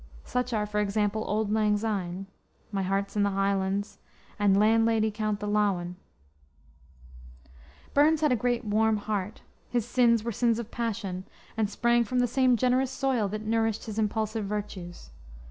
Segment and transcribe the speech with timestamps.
[0.23, 2.25] Such are, for example, Auld Lang Syne,
[2.71, 3.99] My Heart's in the Highlands,
[4.39, 5.95] and Landlady, Count the Lawin.
[7.93, 9.43] Burns had a great, warm heart.
[9.69, 11.25] His sins were sins of passion,
[11.55, 15.11] and sprang from the same generous soil that nourished his impulsive virtues.